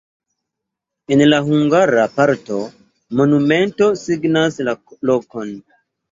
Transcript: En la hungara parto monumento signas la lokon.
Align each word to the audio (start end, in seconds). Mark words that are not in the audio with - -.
En 1.15 1.21
la 1.27 1.39
hungara 1.49 2.05
parto 2.15 2.57
monumento 3.19 3.89
signas 4.05 4.57
la 4.71 4.75
lokon. 5.11 5.53